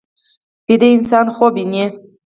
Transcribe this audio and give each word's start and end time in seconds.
ویده 0.67 0.85
انسان 0.95 1.27
خوب 1.35 1.53
ویني 1.55 1.85